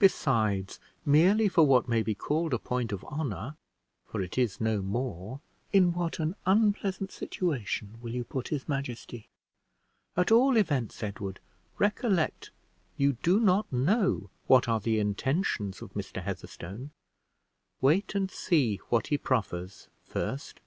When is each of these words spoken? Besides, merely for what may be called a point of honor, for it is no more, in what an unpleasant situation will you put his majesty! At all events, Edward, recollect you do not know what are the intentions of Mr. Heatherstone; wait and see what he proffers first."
Besides, 0.00 0.80
merely 1.06 1.48
for 1.48 1.64
what 1.64 1.86
may 1.86 2.02
be 2.02 2.12
called 2.16 2.52
a 2.52 2.58
point 2.58 2.90
of 2.90 3.04
honor, 3.04 3.54
for 4.04 4.20
it 4.20 4.36
is 4.36 4.60
no 4.60 4.82
more, 4.82 5.38
in 5.72 5.92
what 5.92 6.18
an 6.18 6.34
unpleasant 6.44 7.12
situation 7.12 7.96
will 8.00 8.12
you 8.12 8.24
put 8.24 8.48
his 8.48 8.68
majesty! 8.68 9.28
At 10.16 10.32
all 10.32 10.56
events, 10.56 11.04
Edward, 11.04 11.38
recollect 11.78 12.50
you 12.96 13.12
do 13.22 13.38
not 13.38 13.72
know 13.72 14.28
what 14.48 14.66
are 14.66 14.80
the 14.80 14.98
intentions 14.98 15.80
of 15.80 15.92
Mr. 15.92 16.20
Heatherstone; 16.20 16.90
wait 17.80 18.16
and 18.16 18.28
see 18.28 18.78
what 18.88 19.06
he 19.06 19.16
proffers 19.18 19.86
first." 20.02 20.58